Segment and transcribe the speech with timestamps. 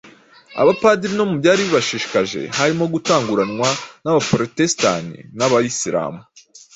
[0.61, 3.69] Abapadiri mu byari bibashishikaje harimo gutanguranwa
[4.03, 6.21] n'Abaporotestanti n'Abayisilamu